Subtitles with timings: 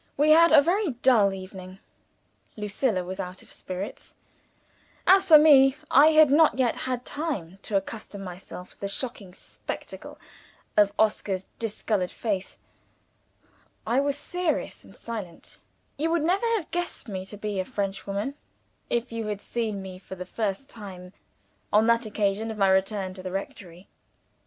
[0.17, 1.77] We had a very dull evening.
[2.57, 4.15] Lucilla was out of spirits.
[5.05, 9.35] As for me, I had not yet had time to accustom myself to the shocking
[9.35, 10.17] spectacle
[10.75, 12.57] of Oscar's discolored face.
[13.85, 15.59] I was serious and silent.
[15.97, 18.33] You would never have guessed me to be a Frenchwoman,
[18.89, 21.13] if you had seen me for the first time
[21.71, 23.87] on the occasion of my return to the rectory.